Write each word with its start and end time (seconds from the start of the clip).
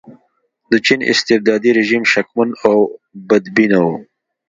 د 0.71 0.73
چین 0.85 0.99
استبدادي 1.13 1.71
رژیم 1.79 2.03
شکمن 2.13 2.49
او 2.67 2.77
بدبینه 3.29 3.79
و. 3.83 3.87